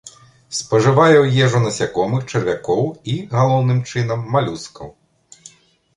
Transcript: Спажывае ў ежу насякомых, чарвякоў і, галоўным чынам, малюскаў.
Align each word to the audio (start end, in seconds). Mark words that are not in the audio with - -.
Спажывае 0.59 1.17
ў 1.23 1.43
ежу 1.47 1.59
насякомых, 1.65 2.25
чарвякоў 2.33 2.81
і, 3.15 3.21
галоўным 3.37 3.79
чынам, 3.93 4.27
малюскаў. 4.37 4.89